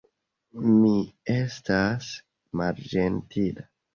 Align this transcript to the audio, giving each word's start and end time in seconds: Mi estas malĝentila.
Mi 0.67 0.93
estas 1.33 2.09
malĝentila. 2.61 3.69